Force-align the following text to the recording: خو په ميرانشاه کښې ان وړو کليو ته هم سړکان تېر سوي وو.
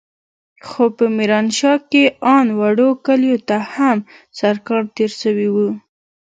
خو 0.67 0.83
په 0.97 1.05
ميرانشاه 1.17 1.77
کښې 1.89 2.03
ان 2.35 2.47
وړو 2.59 2.89
کليو 3.05 3.37
ته 3.47 3.57
هم 3.73 3.97
سړکان 4.39 4.83
تېر 4.95 5.11
سوي 5.21 5.47
وو. 5.55 5.69